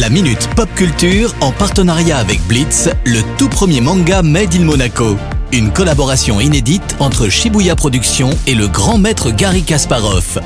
La 0.00 0.10
Minute 0.10 0.48
Pop 0.56 0.68
Culture 0.74 1.32
en 1.40 1.52
partenariat 1.52 2.18
avec 2.18 2.40
Blitz, 2.48 2.88
le 3.06 3.20
tout 3.38 3.48
premier 3.48 3.80
manga 3.80 4.22
Made 4.22 4.52
in 4.56 4.64
Monaco. 4.64 5.16
Une 5.52 5.72
collaboration 5.72 6.40
inédite 6.40 6.96
entre 6.98 7.28
Shibuya 7.28 7.76
Productions 7.76 8.30
et 8.48 8.56
le 8.56 8.66
grand 8.66 8.98
maître 8.98 9.30
Gary 9.30 9.62
Kasparov. 9.62 10.40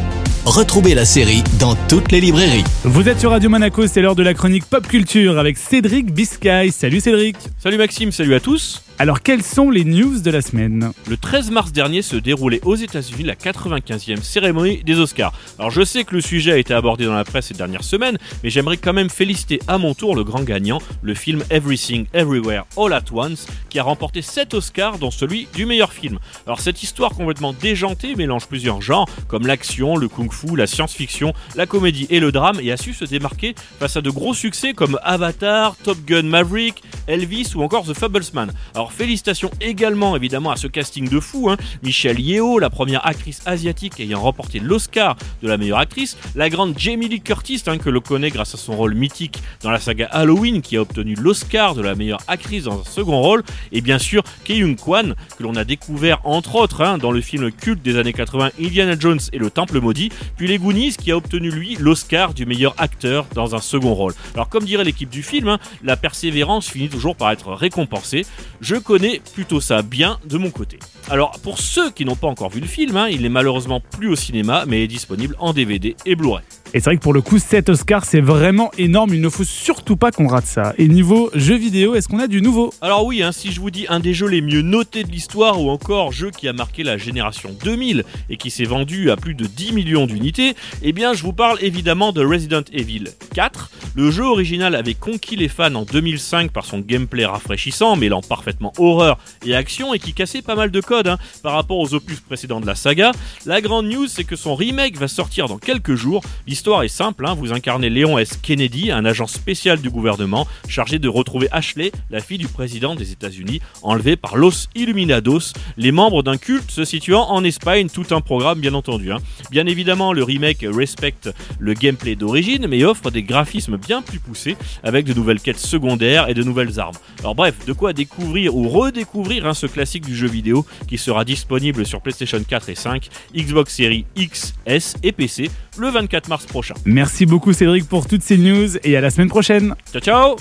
Retrouvez 0.45 0.95
la 0.95 1.07
série 1.07 1.43
dans 1.59 1.77
toutes 1.89 2.13
les 2.13 2.21
librairies. 2.21 2.65
Vous 2.85 3.09
êtes 3.09 3.21
sur 3.21 3.31
Radio 3.31 3.49
Monaco, 3.49 3.87
c'est 3.87 4.03
l'heure 4.03 4.17
de 4.17 4.23
la 4.23 4.35
chronique 4.35 4.67
Pop 4.67 4.87
Culture 4.87 5.39
avec 5.39 5.57
Cédric 5.57 6.13
Biscay. 6.13 6.71
Salut 6.71 7.01
Cédric 7.01 7.37
Salut 7.59 7.79
Maxime, 7.79 8.13
salut 8.13 8.35
à 8.35 8.41
tous. 8.41 8.83
Alors 9.01 9.23
quelles 9.23 9.45
sont 9.45 9.71
les 9.71 9.85
news 9.85 10.19
de 10.19 10.31
la 10.33 10.43
semaine 10.43 10.91
Le 11.07 11.17
13 11.17 11.53
mars 11.53 11.71
dernier 11.71 12.03
se 12.03 12.17
déroulait 12.17 12.61
aux 12.65 12.75
États-Unis 12.75 13.23
la 13.23 13.37
95e 13.37 14.25
cérémonie 14.25 14.83
des 14.83 14.99
Oscars. 14.99 15.33
Alors 15.57 15.71
je 15.71 15.85
sais 15.85 16.03
que 16.03 16.17
le 16.17 16.21
sujet 16.21 16.51
a 16.51 16.57
été 16.57 16.75
abordé 16.75 17.05
dans 17.05 17.15
la 17.15 17.23
presse 17.23 17.47
ces 17.47 17.55
dernières 17.55 17.85
semaines, 17.85 18.19
mais 18.43 18.51
j'aimerais 18.51 18.77
quand 18.77 18.93
même 18.93 19.09
féliciter 19.09 19.61
à 19.69 19.79
mon 19.79 19.95
tour 19.95 20.17
le 20.17 20.25
grand 20.25 20.43
gagnant, 20.43 20.81
le 21.03 21.15
film 21.15 21.45
Everything 21.49 22.07
Everywhere 22.13 22.65
All 22.77 22.93
at 22.93 23.05
Once, 23.13 23.47
qui 23.69 23.79
a 23.79 23.85
remporté 23.85 24.21
7 24.21 24.55
Oscars 24.55 24.99
dont 24.99 25.13
celui 25.13 25.47
du 25.55 25.65
meilleur 25.65 25.93
film. 25.93 26.19
Alors 26.45 26.61
cette 26.61 26.83
histoire 26.83 27.13
complètement 27.13 27.53
déjantée 27.53 28.17
mélange 28.17 28.49
plusieurs 28.49 28.83
genres 28.83 29.09
comme 29.29 29.47
l'action, 29.47 29.97
le 29.97 30.09
kung-fu, 30.09 30.57
la 30.57 30.67
science-fiction, 30.67 31.35
la 31.55 31.67
comédie 31.67 32.09
et 32.11 32.19
le 32.19 32.33
drame 32.33 32.59
et 32.61 32.73
a 32.73 32.77
su 32.77 32.93
se 32.95 33.05
démarquer 33.05 33.55
face 33.79 33.97
à 33.97 34.01
de 34.01 34.11
gros 34.11 34.35
succès 34.35 34.73
comme 34.73 34.99
Avatar, 35.05 35.77
Top 35.85 35.99
Gun 36.05 36.25
Maverick, 36.25 36.83
Elvis 37.09 37.55
ou 37.57 37.63
encore 37.63 37.85
The 37.85 37.95
Fablesman. 37.95 38.53
Alors 38.75 38.93
félicitations 38.93 39.51
également 39.61 40.15
évidemment 40.15 40.51
à 40.51 40.57
ce 40.57 40.67
casting 40.67 41.09
de 41.09 41.19
fou, 41.19 41.51
hein. 41.51 41.57
Michelle 41.83 42.21
Yeoh, 42.21 42.59
la 42.59 42.71
première 42.71 43.05
actrice 43.07 43.41
asiatique 43.47 43.99
ayant 43.99 44.21
remporté 44.21 44.61
l'Oscar 44.61 45.17
de 45.43 45.49
la 45.49 45.57
meilleure 45.57 45.79
actrice, 45.79 46.17
la 46.37 46.49
grande 46.51 46.79
Jamie 46.79 47.09
Lee 47.09 47.21
Curtis 47.21 47.63
hein, 47.67 47.79
que 47.79 47.91
l'on 47.91 48.01
connaît 48.01 48.31
grâce 48.31 48.55
à 48.55 48.59
son 48.59 48.77
rôle 48.77 48.95
mythique 48.95 49.43
dans 49.63 49.71
la 49.71 49.81
saga 49.81 50.07
Halloween 50.07 50.63
qui 50.63 50.77
a 50.77 50.83
obtenu 50.83 51.15
l'Oscar 51.15 51.75
de 51.75 51.83
la 51.83 51.95
meilleure 51.95 52.21
actrice 52.29 52.65
dans 52.65 52.81
un 52.81 52.85
second 52.85 53.21
rôle, 53.21 53.43
et 53.73 53.81
bien 53.81 53.99
sûr 53.99 54.23
Kyung 54.45 54.77
Kwan 54.77 55.15
que 55.37 55.43
l'on 55.43 55.57
a 55.57 55.65
découvert 55.65 56.21
entre 56.25 56.57
autres 56.57 56.83
hein, 56.83 56.99
dans 56.99 57.11
le 57.11 57.21
film 57.21 57.51
culte 57.51 57.83
des 57.83 57.97
années 57.97 58.13
80 58.13 58.51
Indiana 58.61 58.95
Jones 58.99 59.21
et 59.33 59.39
le 59.39 59.51
Temple 59.51 59.81
maudit, 59.81 60.11
puis 60.37 60.47
les 60.47 60.59
Goonies 60.59 60.97
qui 60.97 61.11
a 61.11 61.17
obtenu 61.17 61.51
lui 61.51 61.77
l'Oscar 61.77 62.35
du 62.35 62.47
meilleur 62.47 62.75
acteur 62.79 63.27
dans 63.35 63.55
un 63.55 63.61
second 63.61 63.95
rôle. 63.95 64.15
Alors 64.35 64.49
comme 64.49 64.65
dirait 64.65 64.85
l'équipe 64.85 65.11
du 65.11 65.23
film, 65.23 65.59
la 65.83 65.97
persévérance 65.97 66.69
finit 66.69 66.89
par 67.17 67.31
être 67.31 67.53
récompensé. 67.53 68.27
Je 68.61 68.77
connais 68.77 69.21
plutôt 69.35 69.61
ça 69.61 69.83
bien 69.83 70.19
de 70.25 70.39
mon 70.39 70.51
côté. 70.51 70.79
Alors 71.09 71.39
pour 71.43 71.59
ceux 71.59 71.91
qui 71.91 72.05
n'ont 72.05 72.17
pas 72.17 72.29
encore 72.29 72.51
vu 72.51 72.61
le 72.61 72.67
film, 72.67 72.97
hein, 72.97 73.09
il 73.09 73.23
n'est 73.23 73.29
malheureusement 73.29 73.81
plus 73.81 74.09
au 74.09 74.17
cinéma 74.17 74.65
mais 74.67 74.85
est 74.85 74.89
disponible 74.89 75.37
en 75.39 75.53
DVD 75.53 75.97
et 76.05 76.15
Blu-ray. 76.15 76.45
Et 76.75 76.81
c'est 76.81 76.91
vrai 76.91 76.97
que 76.97 77.03
pour 77.03 77.15
le 77.15 77.23
coup, 77.23 77.39
7 77.39 77.71
Oscars, 77.71 78.05
c'est 78.05 78.21
vraiment 78.21 78.71
énorme. 78.77 79.15
Il 79.15 79.23
ne 79.23 79.31
faut 79.31 79.45
surtout 79.45 79.97
pas 79.97 80.13
qu'on 80.13 80.29
rate 80.29 80.45
ça. 80.45 80.75
Et 80.77 80.87
niveau 80.87 81.31
jeux 81.35 81.57
vidéo, 81.57 81.95
est-ce 81.95 82.09
qu'on 82.09 82.19
a 82.19 82.27
du 82.27 82.43
nouveau? 82.43 82.75
Alors 82.83 83.07
oui, 83.07 83.23
hein, 83.23 83.33
si 83.33 83.53
je 83.53 83.61
vous 83.61 83.71
dis 83.71 83.87
un 83.89 84.01
des 84.01 84.13
jeux 84.13 84.29
les 84.29 84.43
mieux 84.43 84.61
notés 84.61 85.03
de 85.03 85.11
l'histoire 85.11 85.63
ou 85.63 85.71
encore 85.71 86.13
jeu 86.13 86.31
qui 86.31 86.47
a 86.47 86.53
marqué 86.53 86.83
la 86.83 86.99
génération 86.99 87.57
2000 87.65 88.05
et 88.29 88.37
qui 88.37 88.51
s'est 88.51 88.65
vendu 88.65 89.11
à 89.11 89.17
plus 89.17 89.35
de 89.35 89.47
10 89.47 89.73
millions 89.73 90.07
d'unités, 90.07 90.55
eh 90.83 90.93
bien 90.93 91.15
je 91.15 91.23
vous 91.23 91.33
parle 91.33 91.57
évidemment 91.63 92.13
de 92.13 92.23
Resident 92.23 92.65
Evil 92.71 93.05
4. 93.35 93.71
Le 93.95 94.11
jeu 94.11 94.25
original 94.25 94.75
avait 94.75 94.95
conquis 94.95 95.37
les 95.37 95.49
fans 95.49 95.75
en 95.75 95.85
2005 95.85 96.53
par 96.53 96.67
son 96.67 96.81
gameplay 96.81 97.25
rafraîchissant, 97.25 97.97
mêlant 97.97 98.21
parfaitement 98.21 98.75
horreur 98.77 99.19
et 99.47 99.55
action 99.55 99.95
et 99.95 99.99
qui 99.99 100.13
cassait 100.13 100.43
pas 100.43 100.55
mal 100.55 100.71
de 100.71 100.81
codes 100.83 101.09
hein, 101.09 101.19
par 101.43 101.55
rapport 101.55 101.79
aux 101.79 101.95
opus 101.95 102.21
précédents 102.21 102.61
de 102.61 102.67
la 102.67 102.75
saga. 102.75 103.13
La 103.47 103.63
grande 103.63 103.87
news, 103.87 104.07
c'est 104.07 104.25
que 104.25 104.37
son 104.37 104.55
remake 104.55 104.99
va 104.99 105.09
sortir 105.09 105.49
dans 105.49 105.59
quelques 105.59 105.95
jours. 105.95 106.23
L'histoire 106.59 106.83
est 106.83 106.89
simple, 106.89 107.25
hein. 107.25 107.35
vous 107.35 107.53
incarnez 107.53 107.89
Léon 107.89 108.19
S. 108.19 108.37
Kennedy, 108.43 108.91
un 108.91 109.05
agent 109.05 109.29
spécial 109.29 109.81
du 109.81 109.91
gouvernement 109.91 110.49
chargé 110.67 110.99
de 110.99 111.09
retrouver 111.09 111.47
Ashley, 111.53 111.93
la 112.11 112.19
fille 112.19 112.37
du 112.37 112.49
président 112.49 112.97
des 112.97 113.13
États-Unis, 113.13 113.61
enlevée 113.83 114.17
par 114.17 114.37
Los 114.37 114.67
Illuminados, 114.75 115.53
les 115.77 115.93
membres 115.93 116.25
d'un 116.25 116.37
culte 116.37 116.73
se 116.73 116.85
situant 116.85 117.31
en 117.31 117.45
Espagne, 117.45 117.89
tout 117.89 118.07
un 118.11 118.21
programme 118.21 118.59
bien 118.59 118.75
entendu. 118.75 119.13
Hein. 119.13 119.19
Bien 119.53 119.67
évidemment, 119.67 120.13
le 120.13 120.25
remake 120.25 120.67
respecte 120.69 121.31
le 121.61 121.75
gameplay 121.75 122.17
d'origine, 122.17 122.67
mais 122.67 122.83
offre 122.83 123.13
des 123.13 123.23
graphismes 123.23 123.77
bien 123.77 124.03
plus 124.03 124.19
poussés, 124.19 124.57
avec 124.83 125.07
de 125.07 125.15
nouvelles 125.15 125.41
quêtes 125.41 125.61
secondaires 125.61 126.29
et 126.29 126.35
de 126.35 126.43
nouvelles 126.43 126.81
armes. 126.81 126.97
Alors 127.21 127.37
bref, 127.37 127.55
de 127.67 127.73
quoi 127.73 127.93
découvrir 127.93 128.57
ou 128.57 128.69
redécouvrir 128.69 129.47
hein, 129.47 129.55
ce 129.55 129.69
classique 129.69 130.05
du 130.05 130.17
jeu 130.17 130.27
vidéo 130.27 130.67
qui 130.89 130.99
sera 130.99 131.25
disponible 131.25 131.87
sur 131.87 132.01
PlayStation 132.01 132.43
4 132.43 132.69
et 132.69 132.75
5, 132.75 133.09
Xbox 133.33 133.77
Series 133.77 134.07
X, 134.17 134.55
S 134.67 134.97
et 135.05 135.13
PC 135.13 135.53
le 135.79 135.89
24 135.89 136.29
mars 136.29 136.47
prochain. 136.47 136.75
Merci 136.85 137.27
beaucoup 137.27 137.53
Cédric 137.53 137.89
pour 137.89 138.07
toutes 138.07 138.23
ces 138.23 138.37
news 138.37 138.69
et 138.85 138.97
à 138.97 139.01
la 139.01 139.11
semaine 139.11 139.29
prochaine. 139.29 139.75
Ciao 139.93 140.01
ciao 140.01 140.37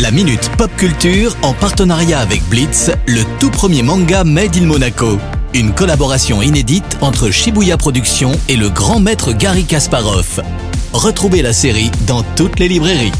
La 0.00 0.10
Minute 0.10 0.50
Pop 0.56 0.70
Culture 0.76 1.36
en 1.42 1.52
partenariat 1.52 2.20
avec 2.20 2.42
Blitz, 2.48 2.90
le 3.06 3.22
tout 3.38 3.50
premier 3.50 3.82
manga 3.82 4.24
Made 4.24 4.56
in 4.56 4.66
Monaco. 4.66 5.18
Une 5.54 5.72
collaboration 5.74 6.40
inédite 6.40 6.98
entre 7.00 7.30
Shibuya 7.30 7.76
Productions 7.76 8.32
et 8.48 8.56
le 8.56 8.70
grand 8.70 9.00
maître 9.00 9.32
Gary 9.32 9.64
Kasparov. 9.64 10.42
Retrouvez 10.92 11.42
la 11.42 11.52
série 11.52 11.90
dans 12.06 12.22
toutes 12.22 12.58
les 12.58 12.68
librairies. 12.68 13.12